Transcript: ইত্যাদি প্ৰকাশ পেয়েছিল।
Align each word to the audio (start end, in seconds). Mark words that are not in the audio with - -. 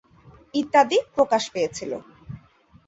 ইত্যাদি 0.53 0.99
প্ৰকাশ 1.11 1.49
পেয়েছিল। 1.51 1.97